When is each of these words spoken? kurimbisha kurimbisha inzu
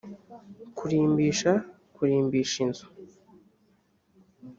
kurimbisha 0.77 1.51
kurimbisha 1.95 2.55
inzu 2.65 2.87